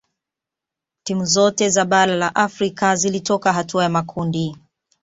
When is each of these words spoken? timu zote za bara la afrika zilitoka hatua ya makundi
timu 1.03 1.25
zote 1.25 1.69
za 1.69 1.85
bara 1.85 2.15
la 2.15 2.35
afrika 2.35 2.95
zilitoka 2.95 3.53
hatua 3.53 3.83
ya 3.83 3.89
makundi 3.89 4.57